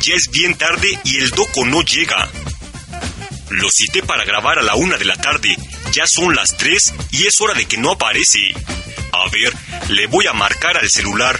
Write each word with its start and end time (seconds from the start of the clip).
Ya 0.00 0.14
es 0.14 0.30
bien 0.30 0.56
tarde 0.56 0.98
y 1.04 1.18
el 1.18 1.30
doco 1.30 1.64
no 1.64 1.82
llega. 1.82 2.28
Lo 3.50 3.68
cité 3.68 4.02
para 4.02 4.24
grabar 4.24 4.58
a 4.58 4.62
la 4.62 4.74
una 4.74 4.96
de 4.96 5.04
la 5.04 5.16
tarde. 5.16 5.54
Ya 5.92 6.04
son 6.06 6.34
las 6.34 6.56
tres 6.56 6.92
y 7.10 7.26
es 7.26 7.40
hora 7.40 7.54
de 7.54 7.66
que 7.66 7.76
no 7.76 7.90
aparece. 7.90 8.54
A 9.12 9.28
ver, 9.30 9.52
le 9.90 10.06
voy 10.06 10.26
a 10.26 10.32
marcar 10.32 10.78
al 10.78 10.88
celular. 10.88 11.38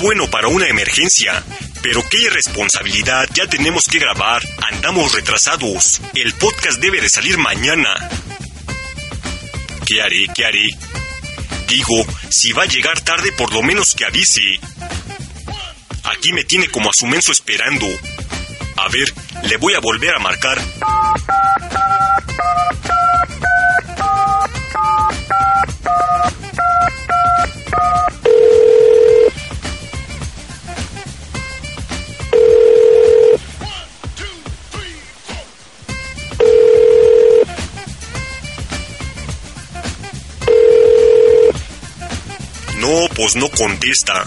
Bueno 0.00 0.28
para 0.30 0.48
una 0.48 0.66
emergencia. 0.66 1.44
Pero 1.82 2.02
qué 2.08 2.22
irresponsabilidad, 2.22 3.28
ya 3.34 3.46
tenemos 3.46 3.84
que 3.84 3.98
grabar. 3.98 4.42
Andamos 4.72 5.12
retrasados. 5.14 6.00
El 6.14 6.32
podcast 6.34 6.80
debe 6.80 7.00
de 7.00 7.08
salir 7.08 7.38
mañana. 7.38 7.94
¿Qué 9.86 10.02
haré? 10.02 10.26
¿Qué 10.34 10.44
haré? 10.44 10.66
Digo, 11.68 12.04
si 12.30 12.52
va 12.52 12.64
a 12.64 12.66
llegar 12.66 13.00
tarde, 13.00 13.32
por 13.32 13.52
lo 13.52 13.62
menos 13.62 13.94
que 13.94 14.04
avise. 14.04 14.58
Aquí 16.04 16.32
me 16.32 16.44
tiene 16.44 16.68
como 16.68 16.90
a 16.90 16.92
su 16.92 17.06
menso 17.06 17.32
esperando. 17.32 17.86
A 18.76 18.88
ver, 18.88 19.12
le 19.44 19.56
voy 19.58 19.74
a 19.74 19.80
volver 19.80 20.14
a 20.14 20.18
marcar. 20.18 20.60
Pues 43.20 43.36
no 43.36 43.50
contesta. 43.50 44.24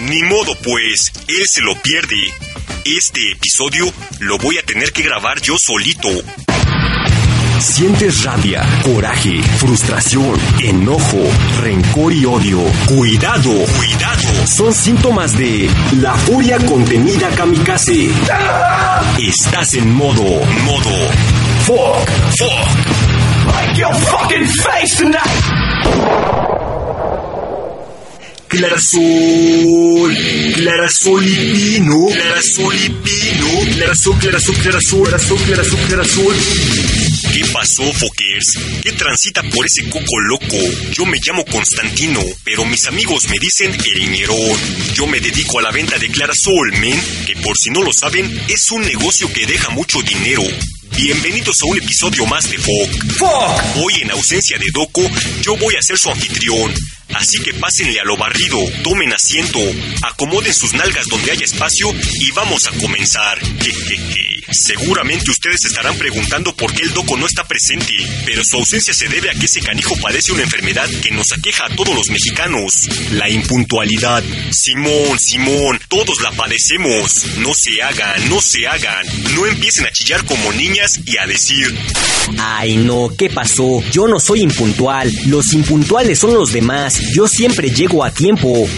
Ni 0.00 0.22
modo, 0.24 0.54
pues, 0.62 1.10
él 1.28 1.46
se 1.46 1.62
lo 1.62 1.74
pierde. 1.76 2.30
Este 2.84 3.32
episodio 3.32 3.90
lo 4.18 4.36
voy 4.36 4.58
a 4.58 4.62
tener 4.62 4.92
que 4.92 5.02
grabar 5.02 5.40
yo 5.40 5.56
solito. 5.58 6.10
¿Sientes 7.58 8.22
rabia, 8.24 8.62
coraje, 8.82 9.42
frustración, 9.56 10.38
enojo, 10.62 11.22
rencor 11.62 12.12
y 12.12 12.26
odio? 12.26 12.60
Cuidado, 12.86 13.50
cuidado. 13.50 14.46
Son 14.46 14.74
síntomas 14.74 15.38
de 15.38 15.70
la 16.02 16.14
furia 16.14 16.58
contenida 16.66 17.30
kamikaze. 17.30 18.10
Estás 19.26 19.72
en 19.72 19.90
modo, 19.90 20.22
Modo. 20.22 21.10
fuck. 21.64 22.10
Fuck. 22.36 23.54
Like 23.54 23.78
your 23.78 23.94
fucking 23.94 24.46
face 24.46 24.96
tonight. 24.98 26.51
Clarasol. 28.52 30.14
Clarasol 30.52 31.26
y 31.26 31.34
pino. 31.54 32.06
Clarasol 32.12 32.74
y 32.74 32.90
pino. 32.90 33.46
Clarasol, 33.76 34.18
clarasol, 34.18 34.56
clarasol, 34.56 35.02
clarasol, 35.04 35.38
clarasol, 35.38 35.80
clarasol. 35.88 36.36
¿Qué 37.32 37.46
pasó, 37.50 37.90
Fokers? 37.94 38.58
¿Qué 38.82 38.92
transita 38.92 39.42
por 39.44 39.64
ese 39.64 39.88
coco 39.88 40.20
loco? 40.28 40.58
Yo 40.92 41.06
me 41.06 41.16
llamo 41.24 41.46
Constantino, 41.46 42.20
pero 42.44 42.66
mis 42.66 42.84
amigos 42.84 43.26
me 43.30 43.38
dicen 43.38 43.74
el 43.86 44.10
ñerón. 44.10 44.58
Yo 44.92 45.06
me 45.06 45.18
dedico 45.18 45.58
a 45.58 45.62
la 45.62 45.70
venta 45.70 45.96
de 45.96 46.10
Clarasol, 46.10 46.72
men, 46.78 47.00
que 47.26 47.34
por 47.36 47.56
si 47.56 47.70
no 47.70 47.82
lo 47.82 47.92
saben, 47.94 48.38
es 48.48 48.70
un 48.70 48.82
negocio 48.82 49.32
que 49.32 49.46
deja 49.46 49.70
mucho 49.70 50.02
dinero. 50.02 50.42
Bienvenidos 50.94 51.56
a 51.62 51.70
un 51.70 51.78
episodio 51.78 52.26
más 52.26 52.50
de 52.50 52.58
Fok. 52.58 53.82
Hoy 53.82 53.94
en 54.02 54.10
ausencia 54.10 54.58
de 54.58 54.66
Doco, 54.74 55.00
yo 55.40 55.56
voy 55.56 55.74
a 55.74 55.80
ser 55.80 55.96
su 55.96 56.10
anfitrión. 56.10 56.70
Así 57.14 57.38
que 57.44 57.54
pásenle 57.54 58.00
a 58.00 58.04
lo 58.04 58.16
barrido, 58.16 58.58
tomen 58.82 59.12
asiento, 59.12 59.58
acomoden 60.02 60.54
sus 60.54 60.74
nalgas 60.74 61.06
donde 61.06 61.30
haya 61.30 61.44
espacio 61.44 61.92
y 62.20 62.30
vamos 62.32 62.66
a 62.66 62.72
comenzar. 62.78 63.38
Jejeje. 63.60 64.41
Seguramente 64.52 65.30
ustedes 65.30 65.64
estarán 65.64 65.96
preguntando 65.96 66.54
por 66.54 66.72
qué 66.74 66.82
el 66.82 66.92
Doco 66.92 67.16
no 67.16 67.26
está 67.26 67.44
presente, 67.44 67.94
pero 68.26 68.44
su 68.44 68.56
ausencia 68.56 68.92
se 68.92 69.08
debe 69.08 69.30
a 69.30 69.34
que 69.34 69.46
ese 69.46 69.60
canijo 69.60 69.96
padece 69.96 70.32
una 70.32 70.42
enfermedad 70.42 70.88
que 71.02 71.10
nos 71.10 71.32
aqueja 71.32 71.66
a 71.66 71.76
todos 71.76 71.94
los 71.94 72.10
mexicanos, 72.10 72.88
la 73.12 73.28
impuntualidad. 73.30 74.22
Simón, 74.50 75.18
Simón, 75.18 75.80
todos 75.88 76.20
la 76.22 76.32
padecemos. 76.32 77.24
No 77.38 77.52
se 77.54 77.82
hagan, 77.82 78.28
no 78.28 78.40
se 78.40 78.66
hagan. 78.66 79.06
No 79.34 79.46
empiecen 79.46 79.86
a 79.86 79.92
chillar 79.92 80.24
como 80.26 80.52
niñas 80.52 81.00
y 81.06 81.16
a 81.16 81.26
decir, 81.26 81.74
Ay, 82.38 82.76
no, 82.76 83.10
¿qué 83.16 83.30
pasó? 83.30 83.82
Yo 83.90 84.06
no 84.06 84.20
soy 84.20 84.42
impuntual. 84.42 85.12
Los 85.26 85.52
impuntuales 85.54 86.18
son 86.18 86.34
los 86.34 86.52
demás. 86.52 87.00
Yo 87.12 87.26
siempre 87.26 87.70
llego 87.70 88.04
a 88.04 88.10
tiempo. 88.10 88.68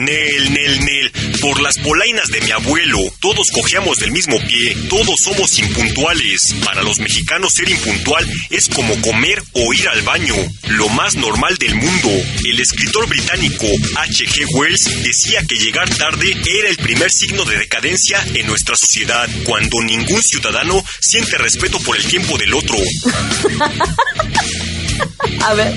Nel, 0.00 0.52
Nel, 0.52 0.84
Nel, 0.84 1.12
por 1.40 1.60
las 1.60 1.76
polainas 1.78 2.28
de 2.28 2.40
mi 2.40 2.50
abuelo, 2.52 2.98
todos 3.20 3.48
cojeamos 3.52 3.98
del 3.98 4.12
mismo 4.12 4.38
pie, 4.40 4.74
todos 4.88 5.16
somos 5.22 5.58
impuntuales. 5.58 6.54
Para 6.64 6.82
los 6.82 6.98
mexicanos 6.98 7.52
ser 7.52 7.68
impuntual 7.68 8.26
es 8.48 8.68
como 8.68 8.98
comer 9.02 9.42
o 9.52 9.72
ir 9.74 9.86
al 9.88 10.00
baño, 10.02 10.34
lo 10.68 10.88
más 10.88 11.16
normal 11.16 11.56
del 11.58 11.74
mundo. 11.74 12.08
El 12.44 12.60
escritor 12.60 13.06
británico 13.08 13.66
H.G. 13.96 14.46
Wells 14.54 15.02
decía 15.02 15.42
que 15.46 15.56
llegar 15.56 15.88
tarde 15.96 16.34
era 16.58 16.70
el 16.70 16.76
primer 16.76 17.10
signo 17.10 17.44
de 17.44 17.58
decadencia 17.58 18.24
en 18.34 18.46
nuestra 18.46 18.76
sociedad, 18.76 19.28
cuando 19.44 19.82
ningún 19.82 20.22
ciudadano 20.22 20.82
siente 21.00 21.36
respeto 21.36 21.78
por 21.80 21.96
el 21.96 22.04
tiempo 22.04 22.38
del 22.38 22.54
otro. 22.54 22.76
A 25.42 25.54
ver, 25.54 25.74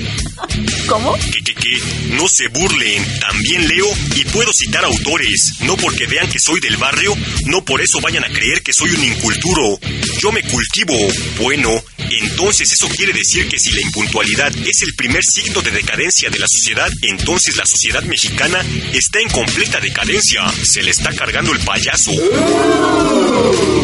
¿cómo? 0.86 1.14
Que, 1.14 1.42
que, 1.42 1.54
que, 1.54 1.80
no 2.10 2.28
se 2.28 2.48
burlen, 2.48 3.04
también 3.20 3.66
leo 3.68 3.86
y 4.14 4.24
puedo 4.26 4.50
citar 4.52 4.84
autores. 4.84 5.54
No 5.60 5.76
porque 5.76 6.06
vean 6.06 6.28
que 6.28 6.38
soy 6.38 6.60
del 6.60 6.76
barrio, 6.76 7.14
no 7.46 7.64
por 7.64 7.80
eso 7.80 8.00
vayan 8.00 8.24
a 8.24 8.28
creer 8.28 8.62
que 8.62 8.72
soy 8.72 8.90
un 8.90 9.04
inculturo. 9.04 9.78
Yo 10.20 10.32
me 10.32 10.42
cultivo. 10.42 10.96
Bueno, 11.40 11.82
entonces 11.98 12.72
eso 12.72 12.88
quiere 12.88 13.12
decir 13.12 13.48
que 13.48 13.58
si 13.58 13.70
la 13.72 13.80
impuntualidad 13.82 14.54
es 14.56 14.82
el 14.82 14.94
primer 14.94 15.22
signo 15.24 15.62
de 15.62 15.70
decadencia 15.70 16.30
de 16.30 16.38
la 16.38 16.46
sociedad, 16.46 16.90
entonces 17.02 17.56
la 17.56 17.66
sociedad 17.66 18.02
mexicana 18.02 18.64
está 18.92 19.20
en 19.20 19.28
completa 19.30 19.80
decadencia. 19.80 20.42
Se 20.62 20.82
le 20.82 20.90
está 20.90 21.12
cargando 21.14 21.52
el 21.52 21.60
payaso. 21.60 22.12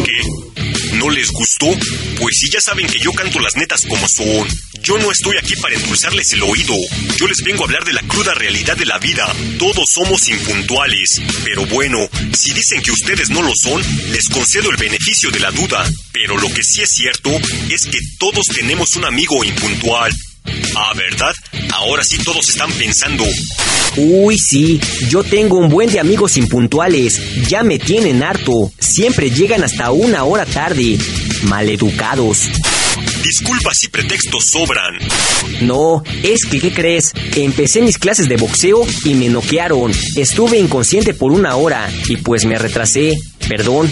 ¿Qué? 0.05 0.50
¿No 1.01 1.09
les 1.09 1.31
gustó? 1.31 1.65
Pues 2.19 2.37
si 2.37 2.51
ya 2.51 2.61
saben 2.61 2.85
que 2.85 2.99
yo 2.99 3.11
canto 3.11 3.39
las 3.39 3.55
netas 3.55 3.87
como 3.89 4.07
son. 4.07 4.47
Yo 4.83 4.99
no 4.99 5.11
estoy 5.11 5.35
aquí 5.37 5.55
para 5.55 5.73
endulzarles 5.73 6.31
el 6.33 6.43
oído. 6.43 6.75
Yo 7.17 7.27
les 7.27 7.41
vengo 7.43 7.63
a 7.63 7.65
hablar 7.65 7.83
de 7.85 7.93
la 7.93 8.03
cruda 8.03 8.35
realidad 8.35 8.77
de 8.77 8.85
la 8.85 8.99
vida. 8.99 9.25
Todos 9.57 9.83
somos 9.91 10.29
impuntuales. 10.29 11.19
Pero 11.43 11.65
bueno, 11.65 12.07
si 12.33 12.53
dicen 12.53 12.83
que 12.83 12.91
ustedes 12.91 13.31
no 13.31 13.41
lo 13.41 13.51
son, 13.55 13.81
les 14.11 14.29
concedo 14.29 14.69
el 14.69 14.77
beneficio 14.77 15.31
de 15.31 15.39
la 15.39 15.49
duda. 15.49 15.89
Pero 16.11 16.37
lo 16.37 16.53
que 16.53 16.61
sí 16.61 16.81
es 16.81 16.91
cierto 16.91 17.31
es 17.71 17.87
que 17.87 17.97
todos 18.19 18.45
tenemos 18.53 18.95
un 18.95 19.05
amigo 19.05 19.43
impuntual. 19.43 20.13
Ah, 20.75 20.93
¿verdad? 20.95 21.33
Ahora 21.73 22.03
sí 22.03 22.17
todos 22.23 22.49
están 22.49 22.71
pensando. 22.73 23.23
Uy, 23.97 24.37
sí, 24.37 24.79
yo 25.09 25.23
tengo 25.23 25.57
un 25.57 25.69
buen 25.69 25.91
de 25.91 25.99
amigos 25.99 26.37
impuntuales. 26.37 27.47
Ya 27.49 27.63
me 27.63 27.77
tienen 27.77 28.23
harto. 28.23 28.71
Siempre 28.79 29.29
llegan 29.29 29.63
hasta 29.63 29.91
una 29.91 30.23
hora 30.23 30.45
tarde. 30.45 30.97
Maleducados. 31.43 32.49
Disculpas 33.23 33.83
y 33.83 33.89
pretextos 33.89 34.45
sobran. 34.51 34.97
No, 35.61 36.03
es 36.23 36.45
que, 36.45 36.59
¿qué 36.59 36.73
crees? 36.73 37.13
Empecé 37.35 37.81
mis 37.81 37.97
clases 37.97 38.27
de 38.27 38.37
boxeo 38.37 38.85
y 39.05 39.13
me 39.13 39.29
noquearon. 39.29 39.91
Estuve 40.15 40.57
inconsciente 40.57 41.13
por 41.13 41.31
una 41.31 41.55
hora 41.55 41.89
y 42.07 42.17
pues 42.17 42.45
me 42.45 42.57
retrasé. 42.57 43.13
Perdón. 43.47 43.89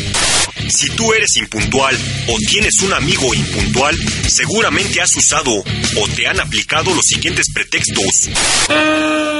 Si 0.69 0.87
tú 0.91 1.11
eres 1.13 1.35
impuntual 1.37 1.97
o 2.27 2.37
tienes 2.47 2.81
un 2.83 2.93
amigo 2.93 3.33
impuntual, 3.33 3.95
seguramente 4.27 5.01
has 5.01 5.09
usado 5.17 5.51
o 5.51 6.07
te 6.15 6.27
han 6.27 6.39
aplicado 6.39 6.93
los 6.93 7.05
siguientes 7.05 7.47
pretextos. 7.51 8.29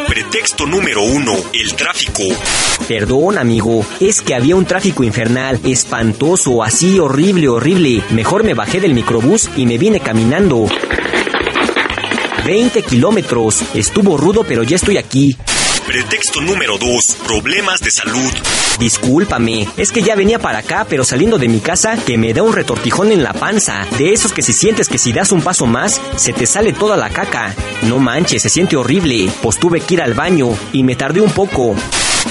Pretexto 0.08 0.66
número 0.66 1.04
uno, 1.04 1.36
el 1.54 1.76
tráfico. 1.76 2.24
Perdón, 2.88 3.38
amigo, 3.38 3.86
es 4.00 4.22
que 4.22 4.34
había 4.34 4.56
un 4.56 4.66
tráfico 4.66 5.04
infernal, 5.04 5.60
espantoso, 5.64 6.64
así 6.64 6.98
horrible, 6.98 7.48
horrible. 7.48 8.04
Mejor 8.10 8.44
me 8.44 8.56
bajé 8.56 8.80
del 8.80 8.96
microbús 8.96 9.50
y 9.56 9.68
me 9.68 9.78
vine 9.78 10.00
caminando. 10.00 10.68
20 12.44 12.82
kilómetros. 12.82 13.64
Estuvo 13.76 14.18
rudo, 14.18 14.44
pero 14.44 14.64
ya 14.64 14.78
estoy 14.78 14.98
aquí. 14.98 15.38
Pretexto 15.90 16.40
número 16.42 16.78
2. 16.78 17.18
Problemas 17.26 17.80
de 17.80 17.90
salud. 17.90 18.32
Discúlpame, 18.78 19.68
es 19.76 19.92
que 19.92 20.04
ya 20.04 20.16
venía 20.16 20.38
para 20.38 20.60
acá, 20.60 20.86
pero 20.88 21.04
saliendo 21.04 21.40
de 21.40 21.48
mi 21.48 21.62
casa 21.62 21.98
que 21.98 22.16
me 22.16 22.32
da 22.32 22.44
un 22.44 22.54
retortijón 22.54 23.12
en 23.12 23.24
la 23.24 23.34
panza. 23.34 23.88
De 23.98 24.14
esos 24.14 24.32
que 24.32 24.44
si 24.44 24.54
sientes 24.54 24.88
que 24.88 25.00
si 25.00 25.14
das 25.14 25.32
un 25.32 25.42
paso 25.42 25.66
más, 25.66 26.00
se 26.16 26.32
te 26.32 26.46
sale 26.46 26.74
toda 26.74 26.96
la 26.96 27.10
caca. 27.10 27.56
No 27.82 27.98
manches, 27.98 28.44
se 28.44 28.50
siente 28.50 28.78
horrible. 28.78 29.32
Pues 29.42 29.58
tuve 29.58 29.82
que 29.82 29.96
ir 29.96 30.04
al 30.04 30.14
baño 30.14 30.56
y 30.74 30.84
me 30.84 30.96
tardé 30.96 31.22
un 31.22 31.32
poco. 31.32 31.76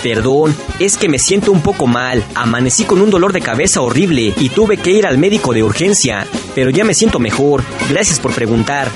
Perdón, 0.04 0.56
es 0.78 0.96
que 0.96 1.08
me 1.08 1.18
siento 1.18 1.50
un 1.50 1.60
poco 1.60 1.88
mal. 1.88 2.22
Amanecí 2.36 2.84
con 2.84 3.00
un 3.00 3.10
dolor 3.10 3.32
de 3.32 3.40
cabeza 3.40 3.80
horrible 3.80 4.34
y 4.38 4.50
tuve 4.50 4.76
que 4.76 4.92
ir 4.92 5.04
al 5.04 5.18
médico 5.18 5.52
de 5.52 5.64
urgencia. 5.64 6.28
Pero 6.54 6.70
ya 6.70 6.84
me 6.84 6.94
siento 6.94 7.18
mejor. 7.18 7.64
Gracias 7.90 8.20
por 8.20 8.32
preguntar. 8.32 8.88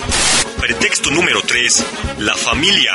Pretexto 0.72 1.10
número 1.10 1.42
3. 1.46 1.84
La 2.20 2.34
familia. 2.34 2.92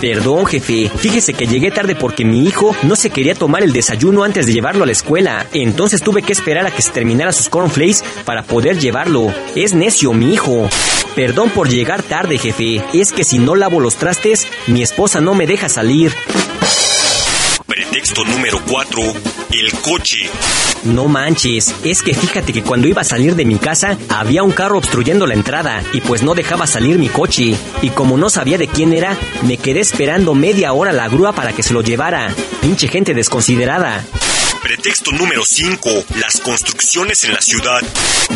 Perdón, 0.00 0.46
jefe. 0.46 0.88
Fíjese 0.88 1.34
que 1.34 1.48
llegué 1.48 1.72
tarde 1.72 1.96
porque 1.96 2.24
mi 2.24 2.46
hijo 2.46 2.76
no 2.84 2.94
se 2.94 3.10
quería 3.10 3.34
tomar 3.34 3.64
el 3.64 3.72
desayuno 3.72 4.22
antes 4.22 4.46
de 4.46 4.52
llevarlo 4.52 4.84
a 4.84 4.86
la 4.86 4.92
escuela. 4.92 5.44
Entonces 5.52 6.00
tuve 6.00 6.22
que 6.22 6.32
esperar 6.32 6.64
a 6.64 6.70
que 6.70 6.80
se 6.80 6.92
terminara 6.92 7.32
sus 7.32 7.48
cornflakes 7.48 8.04
para 8.24 8.44
poder 8.44 8.78
llevarlo. 8.78 9.34
Es 9.56 9.74
necio, 9.74 10.12
mi 10.12 10.32
hijo. 10.32 10.70
Perdón 11.16 11.50
por 11.50 11.68
llegar 11.68 12.04
tarde, 12.04 12.38
jefe. 12.38 12.84
Es 12.92 13.10
que 13.10 13.24
si 13.24 13.40
no 13.40 13.56
lavo 13.56 13.80
los 13.80 13.96
trastes, 13.96 14.46
mi 14.68 14.82
esposa 14.82 15.20
no 15.20 15.34
me 15.34 15.48
deja 15.48 15.68
salir. 15.68 16.14
Pretexto 17.66 18.24
número 18.26 18.60
4. 18.64 19.02
El 19.50 19.72
coche. 19.80 20.30
No 20.84 21.06
manches, 21.06 21.74
es 21.84 22.02
que 22.02 22.14
fíjate 22.14 22.52
que 22.52 22.62
cuando 22.62 22.88
iba 22.88 23.02
a 23.02 23.04
salir 23.04 23.34
de 23.34 23.44
mi 23.44 23.58
casa 23.58 23.98
había 24.08 24.42
un 24.42 24.52
carro 24.52 24.78
obstruyendo 24.78 25.26
la 25.26 25.34
entrada 25.34 25.82
y 25.92 26.00
pues 26.00 26.22
no 26.22 26.34
dejaba 26.34 26.66
salir 26.66 26.98
mi 26.98 27.08
coche. 27.08 27.54
Y 27.82 27.90
como 27.90 28.16
no 28.16 28.30
sabía 28.30 28.58
de 28.58 28.68
quién 28.68 28.92
era, 28.92 29.16
me 29.42 29.56
quedé 29.56 29.80
esperando 29.80 30.34
media 30.34 30.72
hora 30.72 30.92
la 30.92 31.08
grúa 31.08 31.32
para 31.32 31.52
que 31.52 31.62
se 31.62 31.74
lo 31.74 31.82
llevara. 31.82 32.32
Pinche 32.60 32.88
gente 32.88 33.14
desconsiderada. 33.14 34.04
Pretexto 34.62 35.12
número 35.12 35.44
5. 35.44 35.88
Las 36.20 36.40
construcciones 36.40 37.24
en 37.24 37.32
la 37.32 37.40
ciudad. 37.40 37.80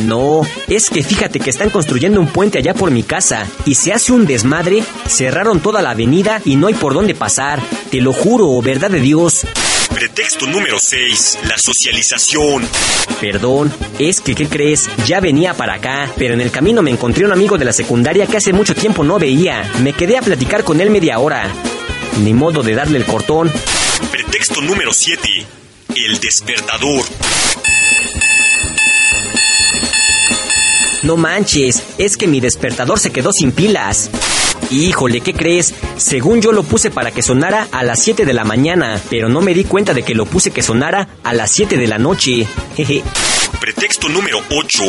No, 0.03 0.47
es 0.69 0.89
que 0.89 1.03
fíjate 1.03 1.41
que 1.41 1.51
están 1.51 1.71
construyendo 1.71 2.21
un 2.21 2.29
puente 2.29 2.59
allá 2.59 2.75
por 2.75 2.91
mi 2.91 3.03
casa 3.03 3.47
y 3.67 3.75
se 3.75 3.93
hace 3.93 4.13
un 4.13 4.25
desmadre, 4.25 4.83
cerraron 5.09 5.61
toda 5.61 5.83
la 5.83 5.91
avenida 5.91 6.41
y 6.45 6.57
no 6.57 6.69
hay 6.69 6.75
por 6.75 6.95
dónde 6.95 7.15
pasar. 7.15 7.61
Te 7.91 8.01
lo 8.01 8.13
juro, 8.13 8.61
verdad 8.63 8.91
de 8.91 9.01
Dios. 9.01 9.47
Pretexto 9.95 10.47
número 10.47 10.79
6. 10.79 11.39
La 11.49 11.57
socialización. 11.59 12.67
Perdón, 13.21 13.73
es 13.99 14.21
que, 14.21 14.35
¿qué 14.35 14.49
crees? 14.49 14.89
Ya 15.07 15.21
venía 15.21 15.55
para 15.55 15.75
acá, 15.75 16.11
pero 16.17 16.35
en 16.35 16.41
el 16.41 16.51
camino 16.51 16.83
me 16.83 16.91
encontré 16.91 17.25
un 17.25 17.33
amigo 17.33 17.59
de 17.59 17.65
la 17.65 17.73
secundaria 17.73 18.27
que 18.27 18.37
hace 18.39 18.53
mucho 18.53 18.75
tiempo 18.75 19.05
no 19.05 19.19
veía. 19.19 19.71
Me 19.83 19.93
quedé 19.93 20.17
a 20.17 20.23
platicar 20.23 20.65
con 20.65 20.81
él 20.81 20.91
media 20.91 21.19
hora. 21.19 21.51
Ni 22.23 22.33
modo 22.33 22.63
de 22.63 22.75
darle 22.75 22.99
el 22.99 23.05
cortón. 23.05 23.51
Pretexto 24.11 24.61
número 24.61 24.93
7. 24.93 25.47
El 25.95 26.19
despertador. 26.19 27.05
No 31.03 31.17
manches, 31.17 31.83
es 31.99 32.17
que 32.17 32.29
mi 32.29 32.41
despertador 32.41 32.99
se 32.99 33.11
quedó 33.11 33.33
sin 33.33 33.53
pilas. 33.53 34.11
Híjole, 34.73 35.21
¿qué 35.21 35.35
crees? 35.35 35.75
Según 35.99 36.41
yo 36.41 36.51
lo 36.51 36.63
puse 36.63 36.91
para 36.91 37.11
que 37.11 37.21
sonara 37.21 37.69
a 37.73 37.83
las 37.83 38.03
7 38.03 38.25
de 38.25 38.33
la 38.33 38.45
mañana, 38.45 38.99
pero 39.11 39.29
no 39.29 39.43
me 39.43 39.53
di 39.53 39.65
cuenta 39.65 39.93
de 39.93 40.03
que 40.03 40.15
lo 40.15 40.25
puse 40.25 40.51
que 40.51 40.63
sonara 40.63 41.09
a 41.23 41.35
las 41.35 41.51
7 41.51 41.77
de 41.77 41.87
la 41.87 41.99
noche. 41.99 42.47
Jeje. 42.75 43.03
Pretexto 43.61 44.09
número 44.09 44.41
8. 44.51 44.83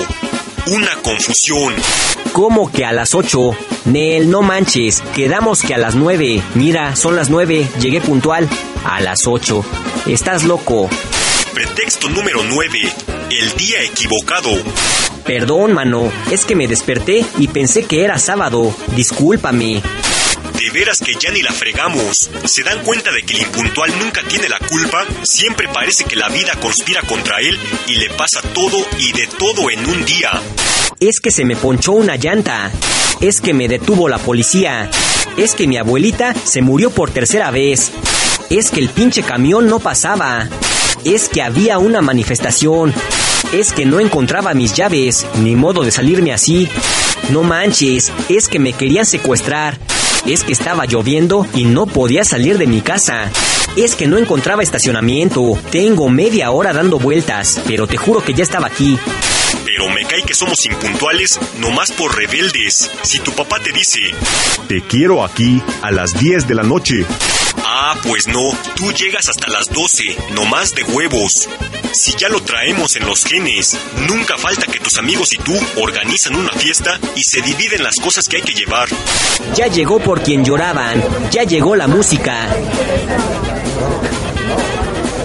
Una 0.67 0.95
confusión. 1.03 1.73
¿Cómo 2.31 2.71
que 2.71 2.85
a 2.85 2.93
las 2.93 3.13
8? 3.13 3.57
Nel, 3.85 4.31
no 4.31 4.41
manches, 4.41 5.01
quedamos 5.13 5.61
que 5.61 5.73
a 5.73 5.77
las 5.77 5.95
9. 5.95 6.41
Mira, 6.55 6.95
son 6.95 7.17
las 7.17 7.29
9, 7.29 7.67
llegué 7.81 7.99
puntual. 7.99 8.47
A 8.85 9.01
las 9.01 9.27
8. 9.27 9.65
Estás 10.07 10.45
loco. 10.45 10.89
Pretexto 11.53 12.09
número 12.09 12.43
9. 12.43 12.79
El 13.29 13.53
día 13.57 13.81
equivocado. 13.83 14.49
Perdón, 15.23 15.73
mano, 15.73 16.11
es 16.31 16.45
que 16.45 16.55
me 16.55 16.67
desperté 16.67 17.23
y 17.37 17.47
pensé 17.47 17.83
que 17.83 18.03
era 18.03 18.17
sábado. 18.17 18.75
Discúlpame. 18.95 19.83
De 20.57 20.71
veras 20.71 20.97
que 20.97 21.13
ya 21.13 21.31
ni 21.31 21.43
la 21.43 21.51
fregamos. 21.51 22.31
¿Se 22.45 22.63
dan 22.63 22.81
cuenta 22.83 23.11
de 23.11 23.21
que 23.21 23.35
el 23.35 23.41
impuntual 23.41 23.91
nunca 23.99 24.23
tiene 24.23 24.49
la 24.49 24.57
culpa? 24.59 25.05
Siempre 25.21 25.67
parece 25.67 26.05
que 26.05 26.15
la 26.15 26.27
vida 26.29 26.55
conspira 26.59 27.01
contra 27.01 27.39
él 27.39 27.59
y 27.87 27.95
le 27.97 28.09
pasa 28.09 28.41
todo 28.53 28.77
y 28.97 29.11
de 29.11 29.27
todo 29.27 29.69
en 29.69 29.85
un 29.85 30.03
día. 30.05 30.31
Es 30.99 31.19
que 31.19 31.29
se 31.29 31.45
me 31.45 31.55
ponchó 31.55 31.91
una 31.91 32.15
llanta. 32.15 32.71
Es 33.21 33.41
que 33.41 33.53
me 33.53 33.67
detuvo 33.67 34.09
la 34.09 34.17
policía. 34.17 34.89
Es 35.37 35.53
que 35.53 35.67
mi 35.67 35.77
abuelita 35.77 36.33
se 36.33 36.63
murió 36.63 36.89
por 36.89 37.11
tercera 37.11 37.51
vez. 37.51 37.91
Es 38.49 38.71
que 38.71 38.79
el 38.79 38.89
pinche 38.89 39.21
camión 39.21 39.67
no 39.67 39.79
pasaba. 39.79 40.49
Es 41.05 41.27
que 41.27 41.41
había 41.41 41.79
una 41.79 42.01
manifestación. 42.01 42.93
Es 43.51 43.73
que 43.73 43.85
no 43.85 43.99
encontraba 43.99 44.53
mis 44.53 44.73
llaves, 44.73 45.25
ni 45.41 45.55
modo 45.55 45.83
de 45.83 45.91
salirme 45.91 46.31
así. 46.33 46.69
No 47.29 47.43
manches, 47.43 48.11
es 48.29 48.47
que 48.47 48.59
me 48.59 48.73
querían 48.73 49.05
secuestrar. 49.05 49.77
Es 50.25 50.43
que 50.43 50.53
estaba 50.53 50.85
lloviendo 50.85 51.45
y 51.53 51.65
no 51.65 51.85
podía 51.87 52.23
salir 52.23 52.57
de 52.57 52.67
mi 52.67 52.81
casa. 52.81 53.29
Es 53.75 53.95
que 53.95 54.07
no 54.07 54.17
encontraba 54.17 54.63
estacionamiento. 54.63 55.57
Tengo 55.71 56.07
media 56.07 56.51
hora 56.51 56.71
dando 56.71 56.99
vueltas, 56.99 57.61
pero 57.67 57.85
te 57.85 57.97
juro 57.97 58.23
que 58.23 58.33
ya 58.33 58.43
estaba 58.43 58.67
aquí. 58.67 58.97
Pero 59.65 59.89
me 59.89 60.05
cae 60.05 60.23
que 60.23 60.33
somos 60.33 60.65
impuntuales 60.65 61.39
nomás 61.59 61.91
por 61.91 62.15
rebeldes. 62.15 62.89
Si 63.01 63.19
tu 63.19 63.31
papá 63.33 63.59
te 63.59 63.71
dice, 63.73 63.99
Te 64.67 64.81
quiero 64.81 65.23
aquí 65.23 65.61
a 65.81 65.91
las 65.91 66.17
10 66.17 66.47
de 66.47 66.55
la 66.55 66.63
noche. 66.63 67.05
Ah, 67.73 67.95
pues 68.03 68.27
no, 68.27 68.51
tú 68.75 68.91
llegas 68.93 69.29
hasta 69.29 69.47
las 69.49 69.65
12, 69.65 70.15
nomás 70.35 70.75
de 70.75 70.83
huevos. 70.83 71.49
Si 71.91 72.13
ya 72.17 72.29
lo 72.29 72.41
traemos 72.41 72.95
en 72.95 73.07
los 73.07 73.25
genes, 73.25 73.77
nunca 74.07 74.37
falta 74.37 74.67
que 74.67 74.79
tus 74.79 74.97
amigos 74.97 75.33
y 75.33 75.37
tú 75.37 75.53
organizan 75.81 76.35
una 76.35 76.51
fiesta 76.51 76.99
y 77.15 77.23
se 77.23 77.41
dividen 77.41 77.83
las 77.83 77.95
cosas 77.95 78.27
que 78.27 78.37
hay 78.37 78.41
que 78.43 78.53
llevar. 78.53 78.89
Ya 79.55 79.67
llegó 79.67 79.99
por 79.99 80.21
quien 80.21 80.45
lloraban. 80.45 81.03
Ya 81.31 81.43
llegó 81.43 81.75
la 81.75 81.87
música. 81.87 82.47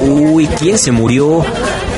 Uy, 0.00 0.46
¿quién 0.58 0.78
se 0.78 0.90
murió? 0.90 1.44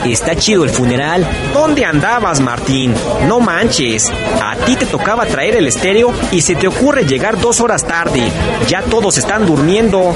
Está 0.04 0.34
chido 0.34 0.64
el 0.64 0.70
funeral. 0.70 1.26
¿Dónde 1.52 1.84
andabas, 1.84 2.40
Martín? 2.40 2.94
No 3.26 3.40
manches. 3.40 4.10
A 4.42 4.56
ti 4.56 4.76
te 4.76 4.86
tocaba 4.86 5.26
traer 5.26 5.56
el 5.56 5.66
estéreo 5.66 6.12
y 6.32 6.40
se 6.40 6.56
te 6.56 6.68
ocurre 6.68 7.04
llegar 7.04 7.38
dos 7.38 7.60
horas 7.60 7.86
tarde. 7.86 8.22
Ya 8.68 8.82
todos 8.82 9.18
están 9.18 9.46
durmiendo. 9.46 10.14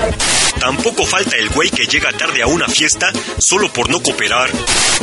Tampoco 0.64 1.04
falta 1.04 1.36
el 1.36 1.50
güey 1.50 1.68
que 1.68 1.84
llega 1.84 2.10
tarde 2.14 2.40
a 2.40 2.46
una 2.46 2.66
fiesta 2.66 3.12
solo 3.36 3.70
por 3.70 3.90
no 3.90 4.00
cooperar. 4.00 4.48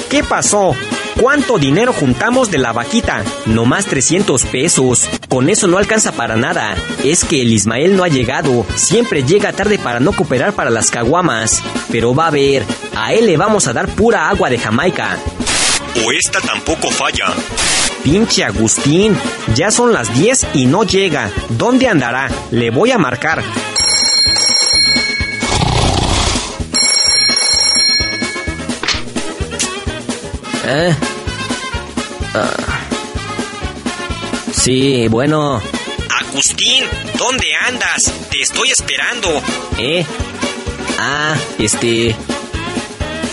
¿Qué 0.10 0.24
pasó? 0.24 0.75
¿Cuánto 1.20 1.60
dinero 1.60 1.94
juntamos 1.94 2.50
de 2.50 2.58
la 2.58 2.74
vaquita? 2.74 3.24
Nomás 3.46 3.86
300 3.86 4.44
pesos. 4.46 5.08
Con 5.30 5.50
eso 5.50 5.68
no 5.68 5.77
alcanza 5.77 6.13
para 6.13 6.36
nada. 6.36 6.75
Es 7.03 7.24
que 7.24 7.44
el 7.44 7.53
Ismael 7.53 7.96
no 7.96 8.03
ha 8.03 8.08
llegado. 8.08 8.65
Siempre 8.74 9.22
llega 9.22 9.53
tarde 9.53 9.77
para 9.77 10.00
no 10.00 10.13
cooperar 10.13 10.53
para 10.53 10.72
las 10.72 10.89
caguamas. 10.89 11.62
Pero 11.91 12.15
va 12.15 12.25
a 12.25 12.32
ver, 12.32 12.65
a 12.96 13.13
él 13.13 13.27
le 13.27 13.38
vamos 13.38 13.68
a 13.68 13.74
dar 13.74 13.88
pura 13.88 14.30
agua 14.30 14.50
de 14.50 14.58
Jamaica. 14.58 15.20
O 16.03 16.12
esta 16.12 16.41
tampoco 16.41 16.89
falla. 16.89 17.27
Pinche 18.03 18.44
Agustín, 18.44 19.15
ya 19.53 19.70
son 19.70 19.94
las 19.94 20.12
10 20.15 20.48
y 20.56 20.65
no 20.65 20.86
llega. 20.86 21.30
¿Dónde 21.50 21.88
andará? 21.88 22.32
Le 22.50 22.72
voy 22.72 22.89
a 22.89 22.98
marcar. 22.98 23.44
Eh. 30.73 30.95
Ah. 32.33 32.79
Sí, 34.53 35.05
bueno. 35.09 35.61
Agustín, 36.21 36.85
¿dónde 37.17 37.47
andas? 37.67 38.03
Te 38.29 38.41
estoy 38.41 38.71
esperando. 38.71 39.41
¿Eh? 39.77 40.05
Ah, 40.97 41.35
este... 41.59 42.15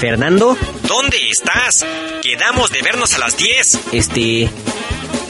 ¿Fernando? 0.01 0.57
¿Dónde 0.89 1.17
estás? 1.31 1.87
Quedamos 2.23 2.73
de 2.73 2.83
vernos 2.83 3.15
a 3.15 3.19
las 3.19 3.37
10. 3.37 3.79
Este... 3.93 4.51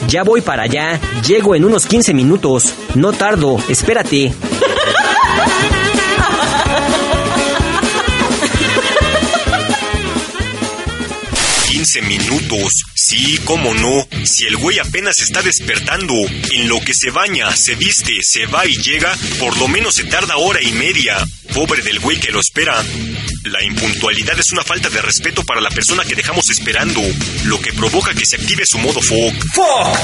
Ya 0.07 0.23
voy 0.23 0.41
para 0.41 0.63
allá. 0.63 0.99
Llego 1.27 1.53
en 1.53 1.63
unos 1.63 1.85
15 1.85 2.15
minutos. 2.15 2.73
No 2.95 3.13
tardo. 3.13 3.61
Espérate. 3.69 4.33
15 11.79 12.01
minutos. 12.01 12.73
Sí, 12.93 13.39
cómo 13.45 13.73
no. 13.73 14.05
Si 14.25 14.45
el 14.45 14.57
güey 14.57 14.79
apenas 14.79 15.19
está 15.19 15.41
despertando, 15.41 16.13
en 16.51 16.67
lo 16.67 16.81
que 16.81 16.93
se 16.93 17.09
baña, 17.09 17.55
se 17.55 17.75
viste, 17.75 18.17
se 18.21 18.47
va 18.47 18.65
y 18.65 18.75
llega, 18.81 19.17
por 19.39 19.55
lo 19.57 19.69
menos 19.69 19.95
se 19.95 20.03
tarda 20.03 20.35
hora 20.35 20.61
y 20.61 20.73
media. 20.73 21.25
Pobre 21.53 21.81
del 21.81 22.01
güey 22.01 22.19
que 22.19 22.33
lo 22.33 22.41
espera. 22.41 22.83
La 23.45 23.63
impuntualidad 23.63 24.37
es 24.37 24.51
una 24.51 24.61
falta 24.61 24.89
de 24.89 25.01
respeto 25.01 25.45
para 25.45 25.61
la 25.61 25.69
persona 25.69 26.03
que 26.03 26.15
dejamos 26.15 26.49
esperando, 26.49 27.01
lo 27.45 27.61
que 27.61 27.71
provoca 27.71 28.13
que 28.13 28.25
se 28.25 28.35
active 28.35 28.65
su 28.65 28.77
modo 28.77 29.01
fog. 29.01 29.33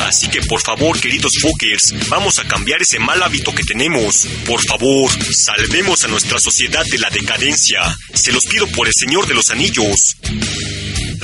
Así 0.07 0.29
que 0.29 0.41
por 0.43 0.61
favor, 0.61 0.97
queridos 0.99 1.33
Fokers, 1.41 2.07
vamos 2.07 2.39
a 2.39 2.47
cambiar 2.47 2.81
ese 2.81 2.99
mal 2.99 3.21
hábito 3.21 3.53
que 3.53 3.63
tenemos. 3.63 4.25
Por 4.45 4.65
favor, 4.65 5.11
salvemos 5.33 6.05
a 6.05 6.07
nuestra 6.07 6.39
sociedad 6.39 6.85
de 6.89 6.99
la 6.99 7.09
decadencia. 7.09 7.81
Se 8.13 8.31
los 8.31 8.45
pido 8.45 8.65
por 8.67 8.87
el 8.87 8.93
Señor 8.97 9.27
de 9.27 9.33
los 9.33 9.51
Anillos. 9.51 10.15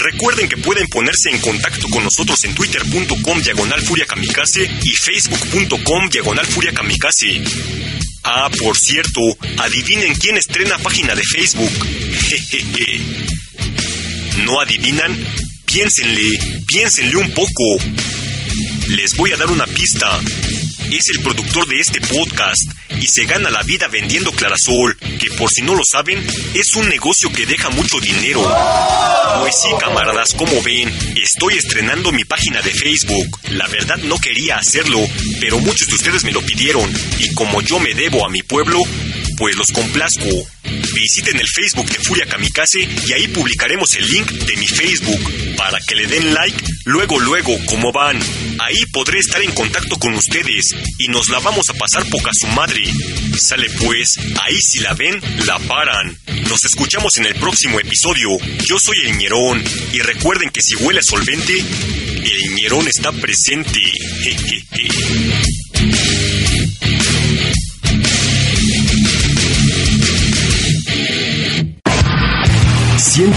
Recuerden 0.02 0.50
que 0.50 0.58
pueden 0.58 0.88
ponerse 0.88 1.30
en 1.30 1.40
contacto 1.40 1.88
con 1.90 2.04
nosotros 2.04 2.44
en 2.46 2.56
twitter.com 2.56 3.42
diagonal 3.42 3.82
furia 3.82 4.06
kamikaze 4.08 4.64
y 4.84 4.94
facebook.com 4.94 6.10
diagonal 6.10 6.46
furia 6.48 6.74
kamikaze. 6.74 7.44
Ah, 8.24 8.50
por 8.60 8.76
cierto, 8.78 9.22
adivinen 9.60 10.16
quién 10.16 10.38
estrena 10.38 10.80
página 10.80 11.14
de 11.14 11.22
Facebook. 11.24 11.72
Jejeje. 12.28 13.00
¿No 14.44 14.60
adivinan? 14.60 15.16
Piénsenle, 15.66 16.40
piénsenle 16.66 17.18
un 17.18 17.32
poco. 17.34 17.78
Les 18.88 19.16
voy 19.16 19.32
a 19.34 19.38
dar 19.38 19.52
una 19.52 19.68
pista. 19.68 20.20
Es 20.92 21.10
el 21.16 21.22
productor 21.22 21.68
de 21.68 21.80
este 21.80 22.02
podcast 22.02 22.72
y 23.00 23.08
se 23.08 23.26
gana 23.26 23.50
la 23.50 23.64
vida 23.64 23.88
vendiendo 23.88 24.32
clarasol, 24.32 24.98
que 24.98 25.30
por 25.38 25.50
si 25.50 25.62
no 25.62 25.76
lo 25.76 25.84
saben, 25.90 26.26
es 26.54 26.76
un 26.76 26.90
negocio 26.90 27.32
que 27.32 27.46
deja 27.46 27.70
mucho 27.70 28.00
dinero. 28.00 28.42
Pues 29.40 29.56
sí, 29.62 29.70
camaradas, 29.80 30.34
como 30.34 30.62
ven, 30.62 30.94
estoy 31.22 31.56
estrenando 31.56 32.12
mi 32.12 32.26
página 32.26 32.62
de 32.62 32.74
Facebook. 32.74 33.40
La 33.52 33.68
verdad 33.68 33.98
no 33.98 34.18
quería 34.18 34.58
hacerlo, 34.58 35.00
pero 35.40 35.60
muchos 35.60 35.88
de 35.88 35.96
ustedes 35.96 36.24
me 36.24 36.32
lo 36.32 36.42
pidieron, 36.42 36.92
y 37.20 37.34
como 37.34 37.62
yo 37.62 37.80
me 37.80 37.94
debo 37.94 38.26
a 38.26 38.30
mi 38.30 38.44
pueblo, 38.44 38.82
pues 39.38 39.56
los 39.56 39.72
complazco. 39.72 40.30
Visiten 40.94 41.40
el 41.40 41.48
Facebook 41.48 41.90
de 41.90 42.00
Furia 42.04 42.26
Kamikaze 42.26 42.88
y 43.08 43.14
ahí 43.14 43.28
publicaremos 43.30 43.94
el 43.96 44.06
link 44.08 44.30
de 44.30 44.56
mi 44.58 44.68
Facebook 44.68 45.56
para 45.58 45.80
que 45.82 45.96
le 45.96 46.08
den 46.08 46.34
like 46.34 46.64
luego 46.86 47.20
luego 47.20 47.58
como 47.66 47.92
van. 47.92 48.20
Ahí 48.60 48.86
podré 48.92 49.20
estar 49.20 49.42
en 49.42 49.52
contacto 49.52 49.98
con 49.98 50.14
ustedes 50.14 50.76
y 50.98 51.08
nos 51.08 51.30
la 51.30 51.40
vamos 51.40 51.70
a 51.70 51.74
pasar 51.74 52.06
poca 52.10 52.32
su 52.34 52.48
madre. 52.48 52.84
Sale 53.40 53.70
pues, 53.82 54.18
ahí 54.42 54.58
si 54.62 54.80
la 54.80 54.94
ven, 54.94 55.20
la 55.46 55.60
paran. 55.60 56.18
Nos 56.48 56.64
escuchamos 56.66 57.18
en 57.18 57.26
el 57.26 57.36
próximo 57.36 57.80
episodio. 57.80 58.30
Yo 58.66 58.80
soy 58.80 58.98
el 59.06 59.18
ñerón 59.18 59.64
y 59.94 60.00
recuerden 60.00 60.50
que 60.50 60.62
si 60.62 60.76
huele 60.76 61.00
a 61.00 61.04
solvente, 61.04 61.58
el 61.58 62.56
ñerón 62.56 62.88
está 62.88 63.12
presente. 63.12 63.80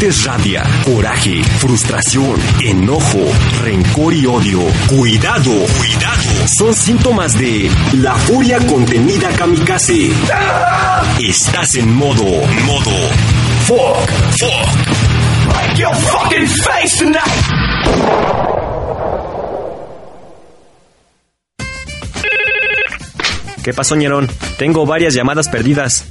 Sientes 0.05 0.25
rabia, 0.25 0.63
coraje, 0.85 1.43
frustración, 1.61 2.39
enojo, 2.63 3.21
rencor 3.63 4.13
y 4.13 4.27
odio. 4.27 4.61
Cuidado, 4.87 5.51
cuidado. 5.79 6.47
Son 6.59 6.75
síntomas 6.75 7.39
de 7.39 7.71
la 7.95 8.15
furia 8.15 8.59
contenida 8.67 9.31
kamikaze. 9.31 10.11
Estás 11.19 11.77
en 11.77 11.95
modo, 11.95 12.23
modo. 12.67 12.91
Fuck, 13.67 14.11
fuck. 14.39 14.69
Break 15.49 15.79
your 15.79 15.95
fucking 15.95 16.49
face 16.49 16.99
tonight. 16.99 17.23
¿Qué 23.63 23.73
pasó, 23.73 23.97
ñerón? 23.97 24.29
Tengo 24.59 24.85
varias 24.85 25.15
llamadas 25.15 25.49
perdidas. 25.49 26.05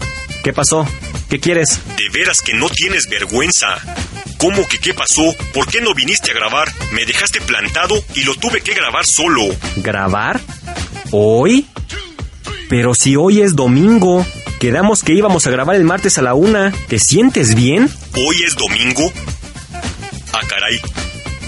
¿Qué 0.43 0.51
pasó? 0.51 0.87
¿Qué 1.29 1.39
quieres? 1.39 1.79
De 1.97 2.09
veras 2.09 2.41
que 2.41 2.53
no 2.53 2.69
tienes 2.69 3.07
vergüenza. 3.07 3.79
¿Cómo 4.37 4.67
que 4.67 4.77
qué 4.77 4.93
pasó? 4.93 5.33
¿Por 5.53 5.67
qué 5.67 5.81
no 5.81 5.93
viniste 5.93 6.31
a 6.31 6.33
grabar? 6.33 6.71
Me 6.91 7.05
dejaste 7.05 7.41
plantado 7.41 8.03
y 8.13 8.23
lo 8.23 8.35
tuve 8.35 8.61
que 8.61 8.73
grabar 8.73 9.05
solo. 9.05 9.43
¿Grabar? 9.77 10.41
¿Hoy? 11.11 11.65
Pero 12.69 12.93
si 12.93 13.15
hoy 13.15 13.41
es 13.41 13.55
domingo. 13.55 14.25
Quedamos 14.59 15.03
que 15.03 15.13
íbamos 15.13 15.45
a 15.45 15.51
grabar 15.51 15.75
el 15.75 15.83
martes 15.83 16.17
a 16.17 16.21
la 16.21 16.33
una. 16.33 16.71
¿Te 16.87 16.99
sientes 16.99 17.55
bien? 17.55 17.89
¿Hoy 18.15 18.43
es 18.45 18.55
domingo? 18.55 19.11
Ah, 20.31 20.41
caray. 20.47 20.79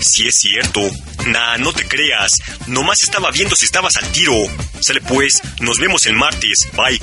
Si 0.02 0.28
es 0.28 0.36
cierto. 0.36 0.82
Nah, 1.28 1.58
no 1.58 1.74
te 1.74 1.88
creas. 1.88 2.32
Nomás 2.68 3.04
estaba 3.04 3.32
viendo 3.32 3.56
si 3.56 3.66
estabas 3.66 3.96
al 3.96 4.12
tiro. 4.12 4.36
Sale 4.82 5.02
pues, 5.02 5.42
nos 5.60 5.80
vemos 5.80 6.06
el 6.06 6.16
martes. 6.16 6.68
Bye. 6.76 7.00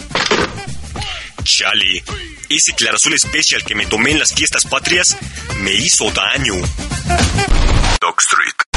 Chale, 1.44 2.02
ese 2.48 2.72
clarazol 2.76 3.14
especial 3.14 3.64
que 3.64 3.74
me 3.74 3.86
tomé 3.86 4.12
en 4.12 4.18
las 4.18 4.34
fiestas 4.34 4.64
patrias 4.64 5.16
me 5.60 5.72
hizo 5.72 6.10
daño. 6.10 6.54
Dog 8.00 8.16
Street. 8.20 8.71